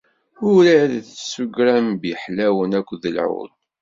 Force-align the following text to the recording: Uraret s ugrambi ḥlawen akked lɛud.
Uraret 0.51 1.09
s 1.29 1.31
ugrambi 1.43 2.11
ḥlawen 2.23 2.71
akked 2.79 3.03
lɛud. 3.15 3.51